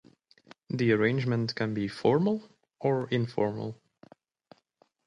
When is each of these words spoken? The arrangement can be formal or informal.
The 0.71 0.93
arrangement 0.93 1.53
can 1.53 1.75
be 1.75 1.87
formal 1.87 2.41
or 2.79 3.07
informal. 3.09 3.79